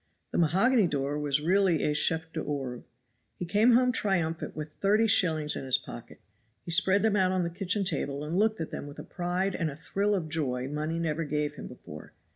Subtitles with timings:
[0.31, 2.85] The mahogany door was really a chef d'oeuvre.
[3.37, 6.19] He came home triumphant with thirty shillings in his pocket,
[6.65, 9.53] he spread them out on the kitchen table and looked at them with a pride
[9.53, 12.13] and a thrill of joy money never gave him before.